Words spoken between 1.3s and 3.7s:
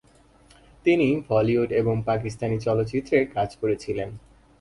বলিউড এবং পাকিস্তানি চলচ্চিত্রে কাজ